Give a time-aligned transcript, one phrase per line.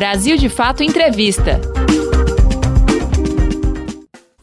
[0.00, 1.60] Brasil de Fato Entrevista.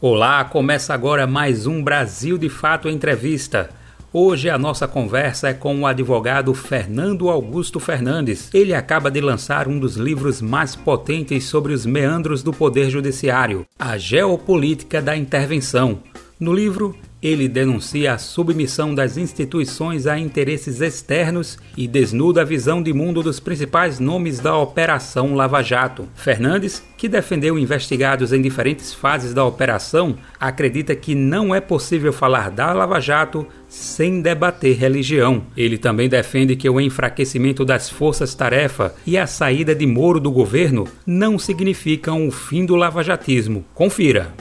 [0.00, 3.68] Olá, começa agora mais um Brasil de Fato Entrevista.
[4.12, 8.48] Hoje a nossa conversa é com o advogado Fernando Augusto Fernandes.
[8.54, 13.66] Ele acaba de lançar um dos livros mais potentes sobre os meandros do Poder Judiciário,
[13.76, 15.98] A Geopolítica da Intervenção.
[16.38, 22.82] No livro, ele denuncia a submissão das instituições a interesses externos e desnuda a visão
[22.82, 26.08] de mundo dos principais nomes da Operação Lava Jato.
[26.14, 32.50] Fernandes, que defendeu investigados em diferentes fases da operação, acredita que não é possível falar
[32.50, 35.42] da Lava Jato sem debater religião.
[35.56, 40.86] Ele também defende que o enfraquecimento das forças-tarefa e a saída de Moro do governo
[41.06, 43.64] não significam o fim do lavajatismo.
[43.74, 44.32] Confira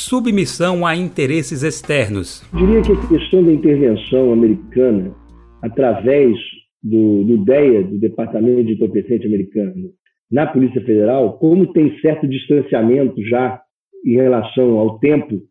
[0.00, 2.42] submissão a interesses externos.
[2.54, 5.14] Diria que a questão da intervenção americana,
[5.62, 6.36] através
[6.82, 9.90] do, do DEA, do Departamento de Entorpecente Americano,
[10.30, 13.60] na Polícia Federal, como tem certo distanciamento já
[14.04, 15.42] em relação ao tempo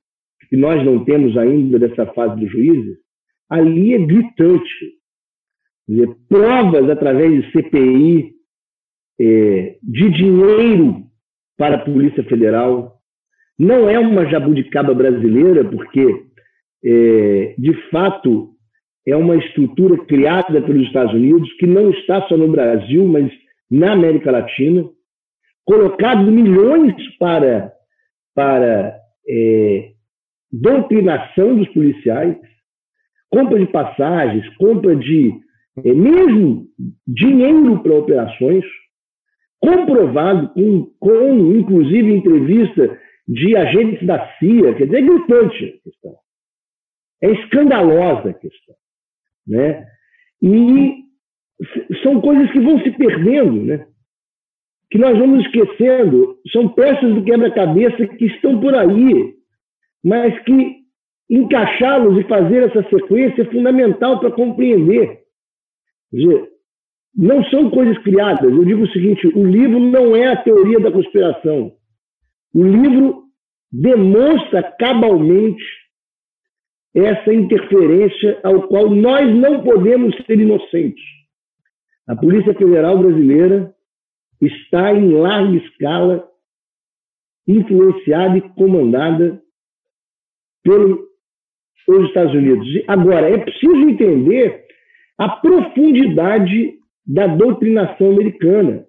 [0.50, 2.98] que nós não temos ainda dessa fase dos juízes,
[3.50, 4.98] ali é gritante.
[5.88, 8.32] Dizer, provas através de CPI,
[9.20, 11.04] é, de dinheiro
[11.58, 12.99] para a Polícia Federal,
[13.60, 16.24] não é uma jabuticaba brasileira, porque,
[16.86, 18.52] é, de fato,
[19.06, 23.30] é uma estrutura criada pelos Estados Unidos, que não está só no Brasil, mas
[23.70, 24.86] na América Latina,
[25.66, 27.74] colocado milhões para,
[28.34, 29.92] para é,
[30.52, 32.38] doutrinação dos policiais,
[33.30, 35.34] compra de passagens, compra de
[35.84, 36.66] é, mesmo
[37.06, 38.64] dinheiro para operações,
[39.60, 42.98] comprovado com, com inclusive entrevista
[43.30, 46.16] de agentes da CIA, quer dizer, é gritante a questão.
[47.22, 48.76] É escandalosa a questão.
[49.46, 49.86] Né?
[50.42, 51.04] E
[52.02, 53.88] são coisas que vão se perdendo, né?
[54.90, 56.40] que nós vamos esquecendo.
[56.52, 59.36] São peças do quebra-cabeça que estão por aí,
[60.04, 60.80] mas que
[61.30, 65.20] encaixá-los e fazer essa sequência é fundamental para compreender.
[66.10, 66.50] Quer dizer,
[67.16, 68.52] não são coisas criadas.
[68.52, 71.78] Eu digo o seguinte: o livro não é a teoria da conspiração.
[72.54, 73.24] O livro
[73.72, 75.64] demonstra cabalmente
[76.96, 81.04] essa interferência ao qual nós não podemos ser inocentes.
[82.08, 83.74] A Polícia Federal Brasileira
[84.42, 86.28] está em larga escala
[87.48, 89.42] influenciada e comandada
[90.64, 92.68] pelos Estados Unidos.
[92.88, 94.66] Agora, é preciso entender
[95.18, 98.86] a profundidade da doutrinação americana.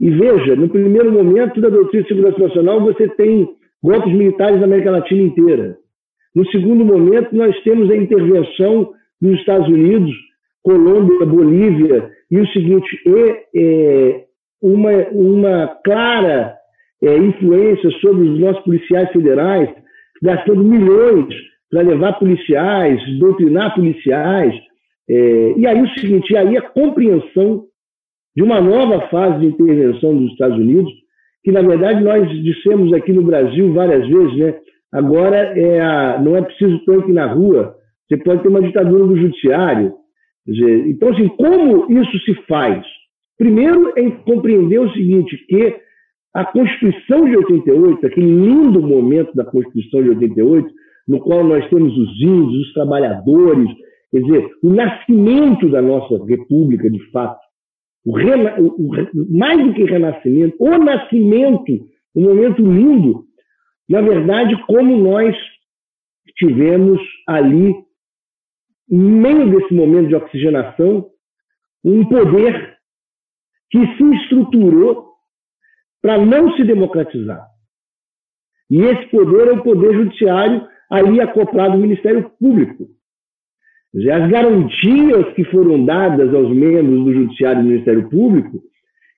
[0.00, 3.46] E veja, no primeiro momento da doutrina de segurança nacional, você tem
[3.82, 5.76] golpes militares na América Latina inteira.
[6.34, 10.10] No segundo momento, nós temos a intervenção dos Estados Unidos,
[10.62, 14.24] Colômbia, Bolívia, e o seguinte, é, é
[14.62, 16.54] uma, uma clara
[17.02, 19.68] é, influência sobre os nossos policiais federais,
[20.22, 21.26] gastando milhões
[21.70, 24.54] para levar policiais, doutrinar policiais.
[25.08, 27.64] É, e aí o seguinte, e aí a compreensão
[28.36, 30.92] de uma nova fase de intervenção dos Estados Unidos,
[31.42, 34.54] que na verdade nós dissemos aqui no Brasil várias vezes, né?
[34.92, 37.74] Agora é a, não é preciso tanque na rua,
[38.08, 39.94] você pode ter uma ditadura do judiciário.
[40.46, 42.84] Dizer, então, assim, como isso se faz?
[43.38, 45.76] Primeiro é compreender o seguinte, que
[46.34, 50.68] a Constituição de 88, aquele lindo momento da Constituição de 88,
[51.08, 53.68] no qual nós temos os índios, os trabalhadores,
[54.10, 57.39] quer dizer, o nascimento da nossa república, de fato,
[58.04, 58.90] o, rena, o,
[59.30, 61.72] mais do que renascimento, o nascimento,
[62.14, 63.24] um momento lindo,
[63.88, 65.36] na verdade, como nós
[66.36, 67.74] tivemos ali,
[68.90, 71.10] em meio desse momento de oxigenação,
[71.84, 72.78] um poder
[73.70, 75.10] que se estruturou
[76.02, 77.46] para não se democratizar.
[78.70, 82.88] E esse poder é o poder judiciário ali acoplado ao Ministério Público.
[83.94, 88.62] As garantias que foram dadas aos membros do Judiciário e do Ministério Público,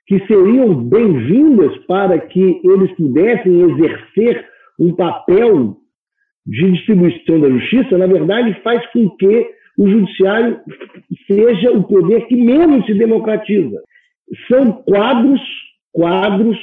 [0.07, 4.47] que seriam bem-vindas para que eles pudessem exercer
[4.79, 5.77] um papel
[6.47, 10.61] de distribuição da justiça, na verdade, faz com que o Judiciário
[11.27, 13.81] seja o poder que menos se democratiza.
[14.51, 15.41] São quadros,
[15.93, 16.59] quadros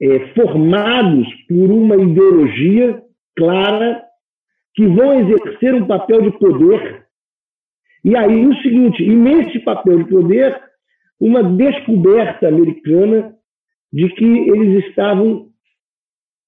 [0.00, 3.02] é, formados por uma ideologia
[3.36, 4.02] clara
[4.74, 7.04] que vão exercer um papel de poder.
[8.04, 10.58] E aí o seguinte, e nesse papel de poder,
[11.20, 13.34] uma descoberta americana
[13.92, 15.48] de que eles estavam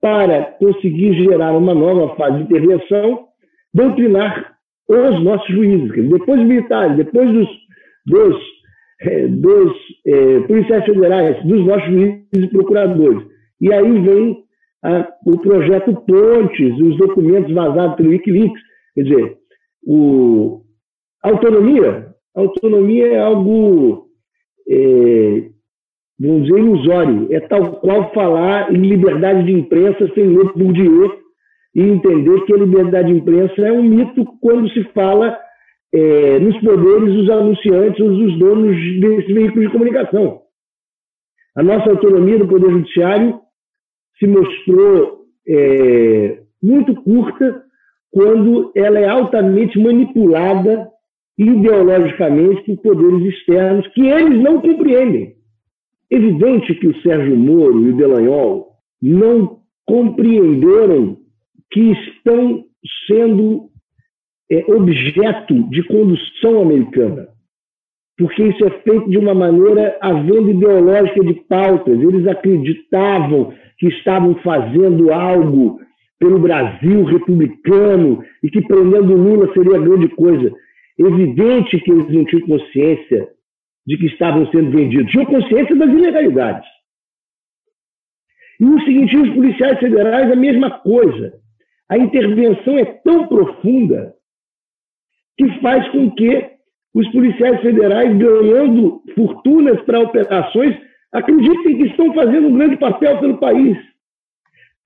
[0.00, 3.26] para conseguir gerar uma nova fase de intervenção,
[3.72, 4.56] doutrinar
[4.88, 7.48] os nossos juízes, depois dos militares, depois dos,
[8.06, 8.36] dos
[9.02, 9.72] é, dos
[10.06, 13.26] é, policiais federais, dos nossos juízes e procuradores.
[13.60, 14.44] E aí vem
[14.84, 18.60] a, o projeto Pontes, os documentos vazados pelo Wikileaks.
[18.94, 19.36] Quer dizer,
[19.84, 20.61] o,
[21.22, 24.08] autonomia, autonomia é algo,
[24.68, 25.50] é,
[26.18, 27.28] vamos dizer, ilusório.
[27.30, 31.20] É tal qual falar em liberdade de imprensa sem ler Bourdieu
[31.74, 35.38] e entender que a liberdade de imprensa é um mito quando se fala
[35.94, 40.42] é, nos poderes dos anunciantes ou dos donos desse veículo de comunicação.
[41.54, 43.38] A nossa autonomia do Poder Judiciário
[44.18, 47.62] se mostrou é, muito curta
[48.10, 50.91] quando ela é altamente manipulada
[51.38, 55.34] ideologicamente por poderes externos que eles não compreendem.
[56.10, 58.68] Evidente que o Sérgio Moro e o Delanhol
[59.00, 61.16] não compreenderam
[61.70, 62.64] que estão
[63.06, 63.70] sendo
[64.50, 67.28] é, objeto de condução americana,
[68.18, 71.98] porque isso é feito de uma maneira havendo ideológica de pautas.
[71.98, 75.80] Eles acreditavam que estavam fazendo algo
[76.18, 80.52] pelo Brasil republicano e que prendendo Lula seria grande coisa.
[80.98, 83.28] Evidente que eles não tinham consciência
[83.86, 86.68] de que estavam sendo vendidos, tinham consciência das ilegalidades.
[88.60, 91.40] E o seguinte, os policiais federais, a mesma coisa.
[91.88, 94.14] A intervenção é tão profunda
[95.36, 96.52] que faz com que
[96.94, 100.76] os policiais federais, ganhando fortunas para operações,
[101.12, 103.76] acreditem que estão fazendo um grande papel pelo país.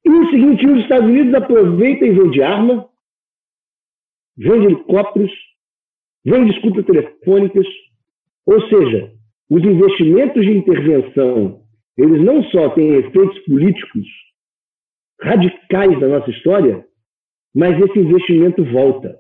[0.05, 2.89] E o seguinte, os Estados Unidos aproveitam e vende arma,
[4.37, 5.33] vende helicópteros,
[6.27, 7.67] vende escutas telefônicas,
[8.45, 9.13] ou seja,
[9.49, 11.61] os investimentos de intervenção,
[11.97, 14.05] eles não só têm efeitos políticos
[15.23, 16.85] radicais da nossa história,
[17.55, 19.17] mas esse investimento volta.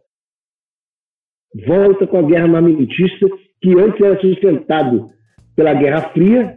[1.66, 3.26] Volta com a guerra armamentista,
[3.62, 5.06] que antes era sustentado
[5.54, 6.54] pela Guerra Fria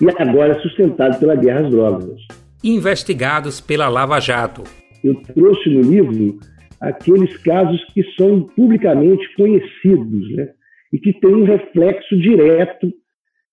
[0.00, 2.20] e agora é sustentado pela guerra às drogas.
[2.62, 4.64] Investigados pela Lava Jato.
[5.02, 6.38] Eu trouxe no livro
[6.80, 10.48] aqueles casos que são publicamente conhecidos, né?
[10.92, 12.92] E que têm um reflexo direto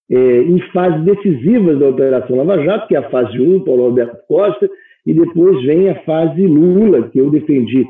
[0.09, 4.17] é, em fases decisivas da Operação Lava Jato, que é a fase 1, Paulo Alberto
[4.27, 4.69] Costa,
[5.05, 7.85] e depois vem a fase Lula, que eu defendi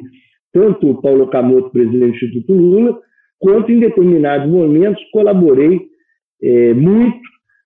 [0.52, 3.00] tanto o Paulo Camoto, presidente do Instituto Lula,
[3.40, 5.82] quanto em determinados momentos colaborei
[6.42, 7.20] é, muito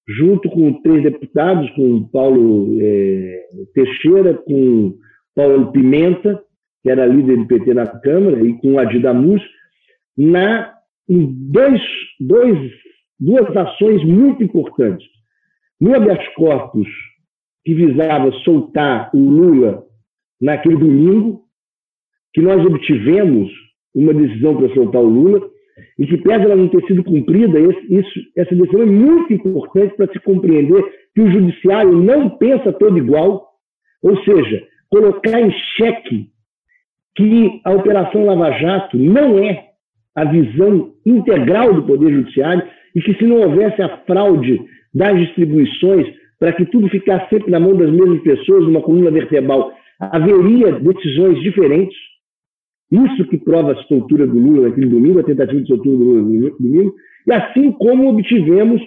[0.08, 3.42] junto com três deputados, com Paulo é,
[3.74, 4.96] Teixeira, com
[5.36, 6.42] Paulo Pimenta,
[6.82, 9.42] que era líder do PT na Câmara, e com Adi Damus,
[10.18, 10.74] na,
[11.10, 11.82] em dois,
[12.20, 12.72] dois,
[13.20, 15.08] duas ações muito importantes.
[15.80, 16.88] No habeas corpus,
[17.64, 19.84] que visava soltar o Lula
[20.42, 21.44] naquele domingo,
[22.34, 23.52] que nós obtivemos
[23.94, 25.50] uma decisão para soltar o Lula,
[26.00, 30.12] e que, pese ela não ter sido cumprida, isso, essa decisão é muito importante para
[30.12, 30.84] se compreender
[31.14, 33.48] que o judiciário não pensa todo igual,
[34.02, 36.30] ou seja, colocar em xeque
[37.18, 39.72] que a Operação Lava Jato não é
[40.16, 42.64] a visão integral do Poder Judiciário
[42.96, 44.62] e que, se não houvesse a fraude
[44.94, 46.08] das distribuições,
[46.40, 51.42] para que tudo ficasse sempre na mão das mesmas pessoas, numa coluna vertebral, haveria decisões
[51.42, 51.98] diferentes.
[52.92, 56.22] Isso que prova a soltura do Lula naquele domingo, a tentativa de soltura do Lula
[56.22, 56.94] no domingo,
[57.26, 58.82] e assim como obtivemos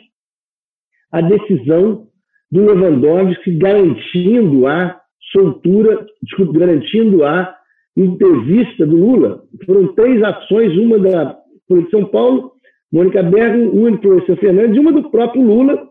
[1.13, 2.07] a decisão
[2.51, 5.01] do Lewandowski garantindo a
[5.33, 7.60] soltura, desculpe, garantindo a
[7.97, 9.43] entrevista do Lula.
[9.67, 11.37] Foram três ações, uma da
[11.69, 12.53] Folha de São Paulo,
[12.93, 15.89] Mônica Bergman, uma do professor Fernandes e uma do próprio Lula,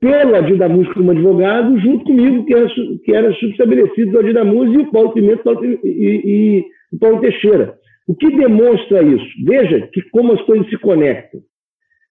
[0.00, 2.68] pelo Adidamus como advogado, junto comigo, que era,
[3.04, 5.52] que era subestabelecido do Adidamus e o Paulo Pimenta
[5.84, 7.78] e, e Paulo Teixeira.
[8.08, 9.24] O que demonstra isso?
[9.44, 11.40] Veja que como as coisas se conectam.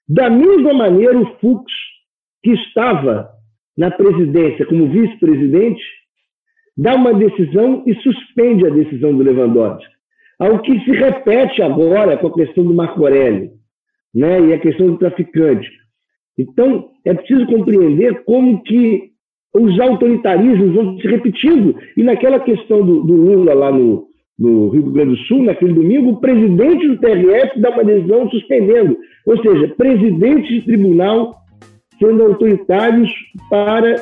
[0.08, 1.72] Da mesma maneira, o Fux,
[2.44, 3.30] que estava
[3.78, 5.82] na presidência como vice-presidente,
[6.78, 9.92] dá uma decisão e suspende a decisão do Lewandowski.
[10.40, 13.52] Ao que se repete agora com a questão do Marco Aurélio
[14.14, 15.70] né, e a questão do traficante.
[16.38, 19.12] Então, é preciso compreender como que
[19.54, 21.76] os autoritarismos vão se repetindo.
[21.96, 24.08] E naquela questão do, do Lula lá no,
[24.40, 28.98] no Rio Grande do Sul, naquele domingo, o presidente do TRF dá uma decisão suspendendo.
[29.28, 31.36] Ou seja, presidentes de tribunal
[32.00, 33.12] sendo autoritários
[33.50, 33.96] para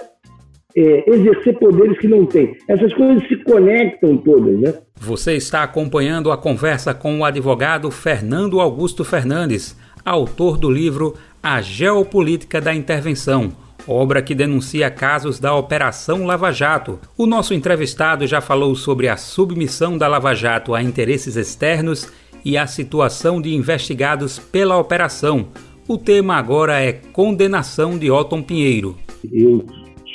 [0.75, 2.55] é, exercer poderes que não têm.
[2.67, 4.73] Essas coisas se conectam todas, né?
[4.97, 11.61] Você está acompanhando a conversa com o advogado Fernando Augusto Fernandes, autor do livro A
[11.61, 13.51] Geopolítica da Intervenção
[13.87, 16.99] obra que denuncia casos da Operação Lava Jato.
[17.17, 22.07] O nosso entrevistado já falou sobre a submissão da Lava Jato a interesses externos
[22.45, 25.47] e a situação de investigados pela operação,
[25.87, 28.95] O tema agora é Condenação de Otton Pinheiro.
[29.31, 29.65] Eu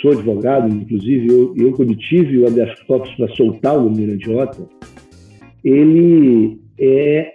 [0.04, 4.68] sou advogado, inclusive eu, eu quando tive o habeas corpus para soltar o Almirante Otton,
[5.64, 7.32] ele é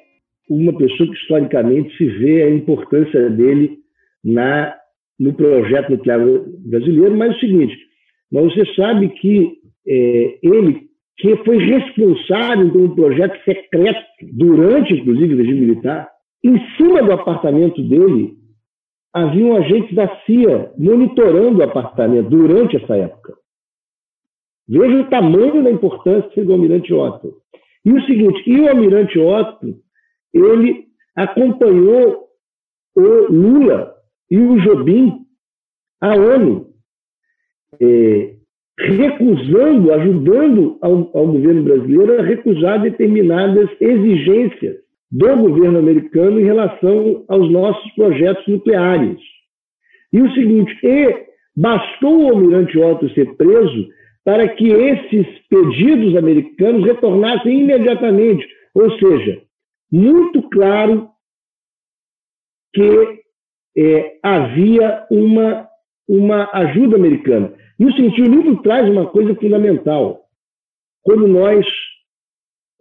[0.48, 3.80] uma pessoa que historicamente se vê a importância dele
[4.24, 4.76] na
[5.20, 6.20] no projeto nuclear
[6.66, 7.78] brasileiro, mas é o seguinte,
[8.32, 14.00] mas você sabe que é, ele que foi responsável por um projeto secreto
[14.32, 16.08] durante, inclusive, o regime militar,
[16.42, 18.39] em cima do apartamento dele
[19.14, 23.34] haviam agentes da CIA monitorando o apartamento durante essa época.
[24.68, 27.34] Veja o tamanho da importância do Almirante Otto.
[27.84, 29.76] E o seguinte, e o Almirante Otto,
[30.34, 30.86] ele
[31.16, 32.28] acompanhou
[32.96, 33.02] o
[33.32, 33.96] Lula
[34.30, 35.26] e o Jobim
[36.02, 36.68] a ONU,
[37.82, 38.36] é,
[38.80, 44.78] recusando, ajudando ao, ao governo brasileiro a recusar determinadas exigências
[45.12, 49.20] do governo americano em relação aos nossos projetos nucleares.
[50.14, 53.88] E o seguinte, e bastou o almirante Otto ser preso
[54.24, 58.48] para que esses pedidos americanos retornassem imediatamente.
[58.76, 59.42] Ou seja,
[59.92, 61.10] muito claro
[62.74, 63.20] que
[63.78, 65.68] é, havia uma,
[66.08, 67.54] uma ajuda americana.
[67.80, 70.26] E o seguinte, o livro traz uma coisa fundamental.
[71.02, 71.66] Quando nós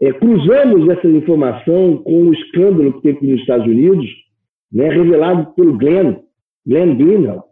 [0.01, 4.07] é, cruzamos essa informação com o escândalo que teve nos Estados Unidos,
[4.73, 6.17] né, revelado pelo Glenn,
[6.67, 7.43] Glenn Greenwald,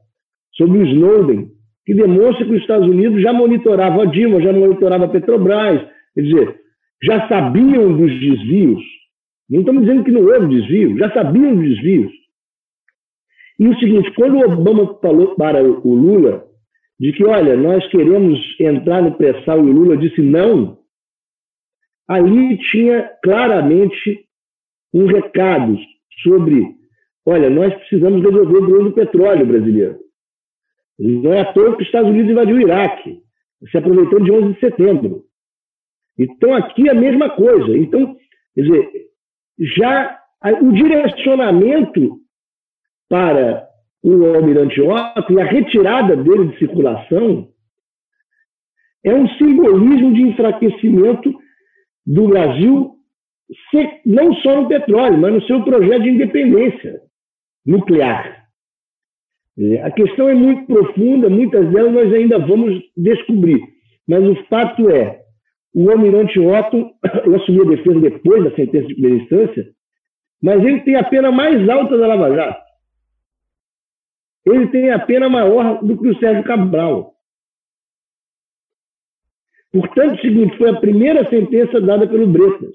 [0.54, 1.48] sobre o Snowden,
[1.84, 5.80] que demonstra que os Estados Unidos já monitoravam a Dilma, já monitoravam a Petrobras,
[6.14, 6.60] quer dizer,
[7.02, 8.82] já sabiam dos desvios.
[9.48, 12.12] Não estamos dizendo que não houve desvio, já sabiam dos desvios.
[13.58, 16.44] E o seguinte, quando o Obama falou para o Lula
[16.98, 20.78] de que, olha, nós queremos entrar no pré-sal e o Lula disse não,
[22.08, 24.26] ali tinha claramente
[24.92, 25.76] um recado
[26.22, 26.74] sobre,
[27.26, 29.98] olha, nós precisamos resolver o do petróleo brasileiro.
[30.98, 33.20] Não é à toa que os Estados Unidos invadiu o Iraque,
[33.70, 35.24] se aproveitando de 11 de setembro.
[36.18, 37.76] Então, aqui é a mesma coisa.
[37.76, 38.16] Então,
[38.54, 38.90] quer dizer,
[39.58, 40.18] já
[40.62, 42.20] o direcionamento
[43.08, 43.68] para
[44.02, 47.48] o almirante Otto e a retirada dele de circulação
[49.04, 51.32] é um simbolismo de enfraquecimento
[52.06, 52.94] do Brasil,
[54.04, 57.00] não só no petróleo, mas no seu projeto de independência
[57.64, 58.46] nuclear.
[59.82, 63.60] A questão é muito profunda, muitas delas nós ainda vamos descobrir.
[64.06, 65.20] Mas o fato é,
[65.74, 66.90] o almirante Otto
[67.34, 69.66] assumiu a defesa depois da sentença de primeira instância,
[70.42, 72.66] mas ele tem a pena mais alta da Lava Jato.
[74.46, 77.15] Ele tem a pena maior do que o Sérgio Cabral.
[79.76, 82.74] Portanto, o seguinte, foi a primeira sentença dada pelo Bretas,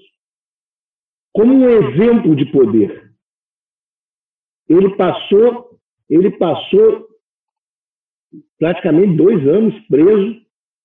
[1.32, 3.10] como um exemplo de poder.
[4.68, 7.08] Ele passou, ele passou
[8.56, 10.40] praticamente dois anos preso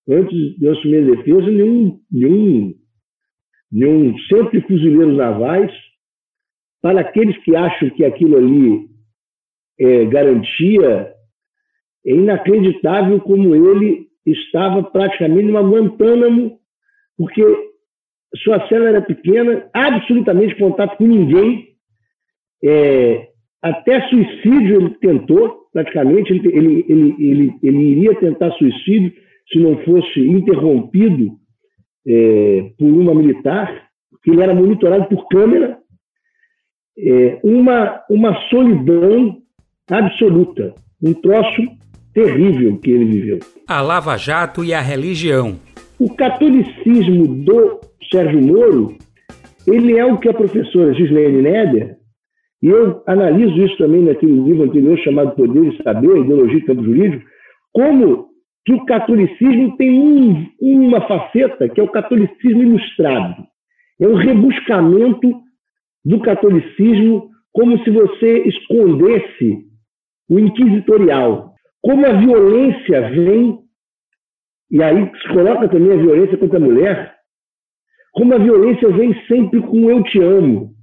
[0.10, 2.74] antes de assumir a defesa de um, de um,
[3.72, 5.72] de um centro de fuzileiros navais.
[6.82, 8.90] Para aqueles que acham que aquilo ali
[9.80, 11.14] é garantia,
[12.04, 16.60] é inacreditável como ele estava praticamente numa Guantánamo,
[17.17, 17.41] porque
[18.43, 21.69] sua cela era pequena, absolutamente contato com ninguém,
[22.63, 23.29] é,
[23.62, 29.13] até suicídio ele tentou, praticamente, ele, ele, ele, ele, ele iria tentar suicídio
[29.51, 31.31] se não fosse interrompido
[32.05, 35.77] é, por uma militar, porque ele era monitorado por câmera,
[37.00, 39.38] é, uma, uma solidão
[39.89, 41.62] absoluta, um troço
[42.18, 43.40] terrível que ele viveu.
[43.68, 45.60] A Lava Jato e a religião.
[46.00, 47.80] O catolicismo do
[48.12, 48.98] Sérgio Moro,
[49.68, 51.98] ele é o que a professora Gislaine Neder,
[52.64, 56.84] e eu analiso isso também naquele livro anterior chamado Poder e Saber, Ideologia e Campo
[56.84, 57.24] Jurídico,
[57.72, 58.30] como
[58.66, 63.44] que o catolicismo tem um, uma faceta que é o catolicismo ilustrado.
[64.02, 65.40] É um rebuscamento
[66.04, 69.68] do catolicismo como se você escondesse
[70.28, 71.54] o inquisitorial.
[71.81, 73.60] Como a violência vem,
[74.72, 77.17] e aí se coloca também a violência contra a mulher,
[78.12, 80.75] como a violência vem sempre com eu te amo.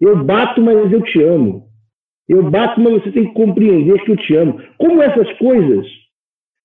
[0.00, 1.68] Eu bato, mas eu te amo.
[2.28, 4.60] Eu bato, mas você tem que compreender que eu te amo.
[4.78, 5.86] Como essas coisas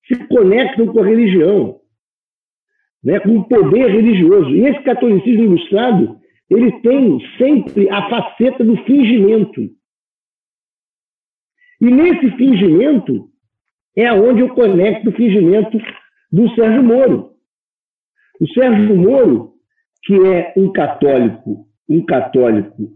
[0.08, 1.80] se conectam com a religião,
[3.04, 4.50] né, com o poder religioso.
[4.52, 6.18] E esse catolicismo ilustrado,
[6.50, 9.62] ele tem sempre a faceta do fingimento.
[11.80, 13.30] E nesse fingimento
[13.96, 15.78] é onde eu conecto o fingimento
[16.32, 17.32] do Sérgio Moro.
[18.40, 19.54] O Sérgio Moro,
[20.04, 22.94] que é um católico, um católico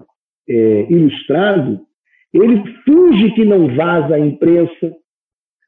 [0.47, 1.85] é, ilustrado,
[2.33, 4.95] Ele finge que não vaza a imprensa,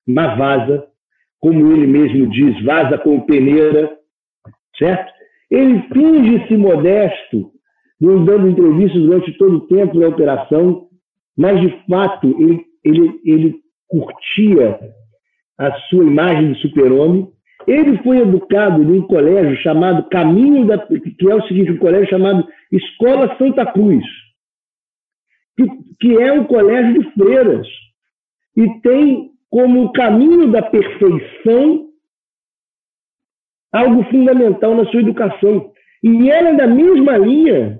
[0.07, 0.87] mas vaza,
[1.39, 3.97] como ele mesmo diz, vaza com peneira,
[4.77, 5.11] certo?
[5.51, 7.51] Ele finge-se modesto,
[7.99, 10.87] não dando entrevistas durante todo o tempo da operação,
[11.37, 13.55] mas de fato ele, ele, ele
[13.87, 14.79] curtia
[15.57, 17.27] a sua imagem de super-homem.
[17.67, 20.77] Ele foi educado em um colégio chamado Caminho da.
[20.87, 24.03] que é o seguinte, um colégio chamado Escola Santa Cruz,
[25.55, 25.65] que,
[25.99, 27.67] que é um colégio de freiras,
[28.57, 31.87] e tem como caminho da perfeição
[33.71, 35.71] algo fundamental na sua educação.
[36.03, 37.79] E ela é da mesma linha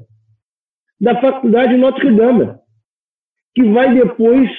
[0.99, 2.55] da Faculdade Notre Dame,
[3.55, 4.49] que vai depois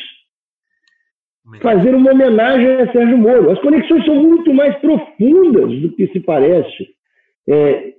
[1.61, 3.51] fazer uma homenagem a Sérgio Moro.
[3.51, 6.89] As conexões são muito mais profundas do que se parece.
[7.49, 7.93] É,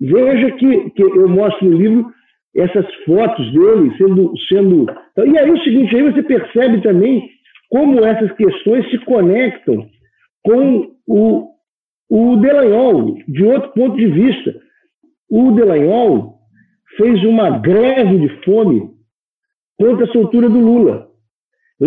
[0.00, 2.12] veja que, que eu mostro no livro
[2.54, 4.86] essas fotos dele sendo, sendo.
[5.16, 7.28] E aí o seguinte, aí você percebe também
[7.70, 9.88] como essas questões se conectam
[10.44, 11.48] com o,
[12.10, 14.54] o Delanhol, de outro ponto de vista.
[15.30, 16.34] O Delanhol
[16.96, 18.90] fez uma greve de fome
[19.78, 21.11] contra a soltura do Lula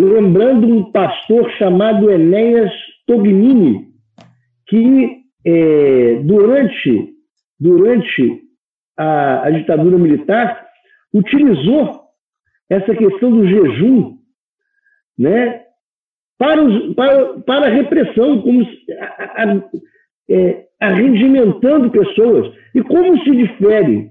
[0.00, 2.70] lembrando um pastor chamado Enéas
[3.06, 3.86] Tognini,
[4.68, 7.14] que é, durante,
[7.58, 8.42] durante
[8.96, 10.66] a, a, ditadura militar
[11.14, 12.02] utilizou
[12.68, 14.18] essa questão do jejum
[15.18, 15.62] né,
[16.36, 18.62] para, os, para, para a repressão, como
[19.00, 19.62] a, a,
[20.28, 22.54] é, arregimentando pessoas.
[22.74, 24.10] E como se difere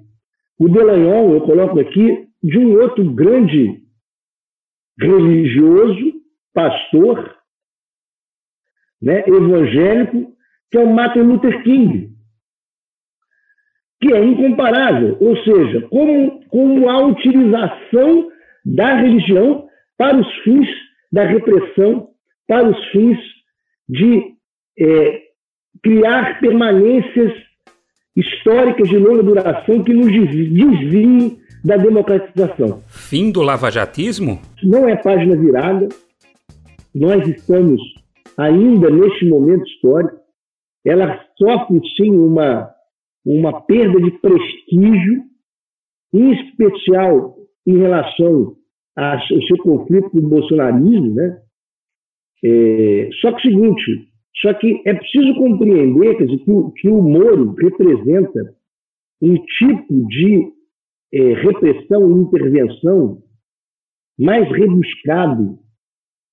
[0.57, 3.84] o Delanhol, eu coloco aqui, de um outro grande
[4.99, 6.13] religioso,
[6.53, 7.35] pastor,
[9.01, 10.33] né, evangélico,
[10.71, 12.15] que é o Martin Luther King,
[14.01, 18.31] que é incomparável, ou seja, como, como a utilização
[18.65, 20.67] da religião para os fins
[21.11, 22.09] da repressão,
[22.47, 23.17] para os fins
[23.87, 24.35] de
[24.77, 25.22] é,
[25.83, 27.33] criar permanências
[28.15, 32.83] históricas de longa duração que nos desviem da democratização.
[32.87, 34.39] Fim do lavajatismo?
[34.63, 35.89] Não é página virada.
[36.93, 37.81] Nós estamos
[38.37, 40.15] ainda neste momento histórico.
[40.85, 42.69] Ela sofre sim uma,
[43.25, 45.23] uma perda de prestígio,
[46.13, 48.55] em especial em relação
[48.95, 51.41] ao seu conflito com o bolsonarismo, né?
[52.43, 56.87] É, só que o seguinte, só que é preciso compreender quer dizer, que, o, que
[56.87, 58.53] o Moro representa
[59.19, 60.54] um tipo de
[61.13, 63.24] é, repressão e intervenção
[64.18, 65.59] mais rebuscado,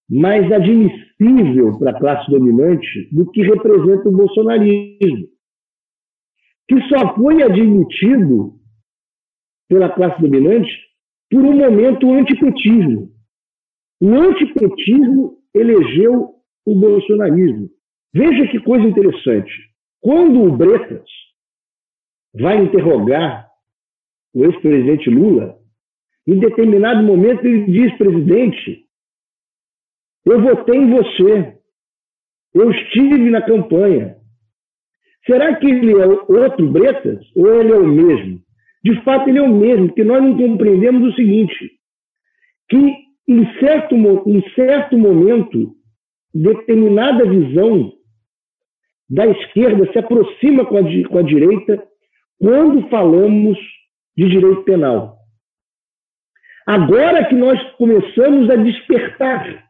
[0.09, 5.29] mais admissível para a classe dominante do que representa o bolsonarismo,
[6.69, 8.55] que só foi admitido
[9.69, 10.71] pela classe dominante
[11.31, 13.11] por um momento o antipetismo.
[14.01, 16.35] O antipetismo elegeu
[16.67, 17.71] o bolsonarismo.
[18.15, 19.51] Veja que coisa interessante.
[20.01, 21.09] Quando o Bretas
[22.35, 23.52] vai interrogar
[24.35, 25.57] o ex-presidente Lula,
[26.27, 28.85] em determinado momento ele diz, presidente,
[30.25, 31.57] eu votei em você,
[32.55, 34.17] eu estive na campanha.
[35.27, 38.41] Será que ele é outro Bretas ou ele é o mesmo?
[38.85, 41.71] De fato, ele é o mesmo, porque nós não compreendemos o seguinte,
[42.69, 45.75] que em certo, em certo momento,
[46.35, 47.93] determinada visão
[49.09, 51.83] da esquerda se aproxima com a, com a direita
[52.41, 53.59] quando falamos
[54.17, 55.17] de direito penal.
[56.67, 59.65] Agora que nós começamos a despertar,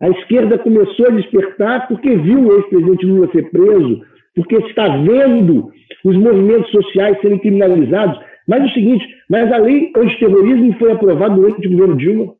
[0.00, 4.02] a esquerda começou a despertar porque viu o ex-presidente Lula ser preso,
[4.34, 5.70] porque está vendo
[6.04, 8.18] os movimentos sociais serem criminalizados.
[8.48, 12.34] Mas o seguinte, mas a lei antiterrorismo foi aprovada durante o governo Dilma.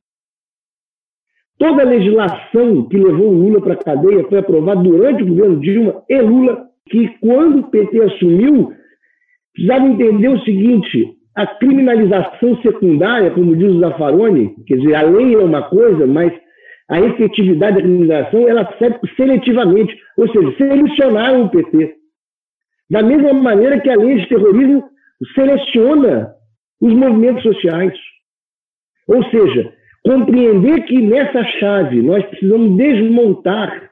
[1.59, 5.61] Toda a legislação que levou o Lula para a cadeia foi aprovada durante o governo
[5.61, 8.73] Dilma e Lula, que quando o PT assumiu,
[9.55, 15.35] precisava entender o seguinte: a criminalização secundária, como diz o Zaffaroni, quer dizer, a lei
[15.35, 16.33] é uma coisa, mas
[16.89, 21.95] a efetividade da criminalização ela serve seletivamente, ou seja, selecionaram o PT.
[22.91, 24.85] Da mesma maneira que a lei de terrorismo
[25.35, 26.35] seleciona
[26.81, 27.95] os movimentos sociais.
[29.07, 29.73] Ou seja,
[30.05, 33.91] compreender que nessa chave nós precisamos desmontar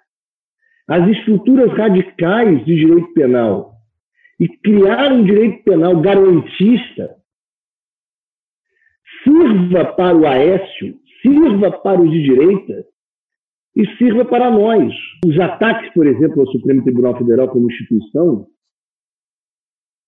[0.89, 3.78] as estruturas radicais de direito penal
[4.39, 7.17] e criar um direito penal garantista
[9.25, 12.87] sirva para o Aécio, sirva para os de direita
[13.77, 14.93] e sirva para nós.
[15.27, 18.47] Os ataques, por exemplo, ao Supremo Tribunal Federal como instituição,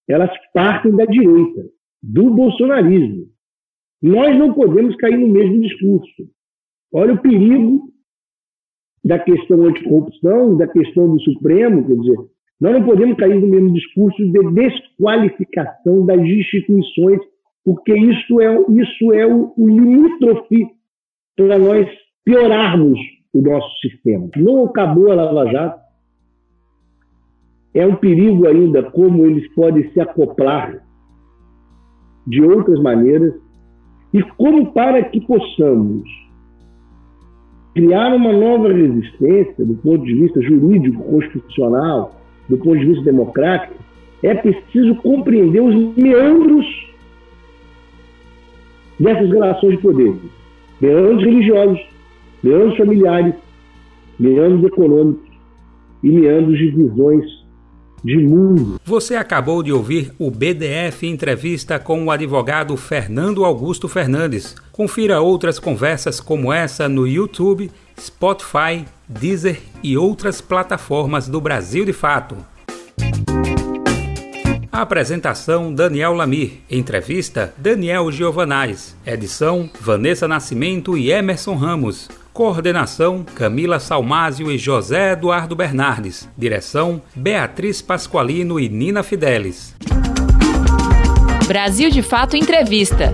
[0.09, 1.69] elas partem da direita,
[2.03, 3.27] do bolsonarismo.
[4.03, 6.29] Nós não podemos cair no mesmo discurso.
[6.93, 7.93] Olha o perigo
[9.05, 12.19] da questão anticorrupção, da questão do Supremo, quer dizer,
[12.61, 17.21] nós não podemos cair no mesmo discurso de desqualificação das instituições,
[17.65, 20.67] porque isso é, isso é o, o limítrofe
[21.37, 21.89] para nós
[22.25, 22.99] piorarmos
[23.33, 24.29] o nosso sistema.
[24.37, 25.81] Não acabou a Lava Jato.
[27.73, 30.85] É um perigo ainda como eles podem se acoplar
[32.27, 33.33] de outras maneiras
[34.13, 36.03] e como para que possamos
[37.75, 42.20] criar uma nova resistência do ponto de vista jurídico, constitucional,
[42.51, 43.75] do ponto de vista democrático,
[44.23, 46.67] é preciso compreender os meandros
[48.99, 50.15] dessas relações de poder.
[50.81, 51.81] Meandros religiosos,
[52.43, 53.35] meandros familiares,
[54.19, 55.31] meandros econômicos
[56.03, 57.25] e meandros de visões
[58.03, 58.81] de mundo.
[58.85, 64.57] Você acabou de ouvir o BDF entrevista com o advogado Fernando Augusto Fernandes.
[64.73, 71.93] Confira outras conversas como essa no YouTube, Spotify, Deezer e outras plataformas do Brasil de
[71.93, 72.37] Fato.
[74.73, 76.53] Apresentação Daniel Lamir.
[76.71, 78.97] Entrevista Daniel Giovanais.
[79.05, 82.09] Edição Vanessa Nascimento e Emerson Ramos.
[82.33, 86.27] Coordenação: Camila Salmásio e José Eduardo Bernardes.
[86.39, 89.75] Direção: Beatriz Pasqualino e Nina Fidelis.
[91.47, 93.13] Brasil de Fato Entrevista.